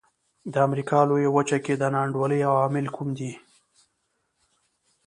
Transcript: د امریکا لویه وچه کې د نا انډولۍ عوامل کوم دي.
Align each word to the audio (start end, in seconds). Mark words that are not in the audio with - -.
د 0.53 0.55
امریکا 0.67 0.99
لویه 1.09 1.29
وچه 1.35 1.57
کې 1.65 1.73
د 1.77 1.83
نا 1.93 1.99
انډولۍ 2.05 2.41
عوامل 2.49 2.85
کوم 2.95 3.09
دي. 3.19 3.31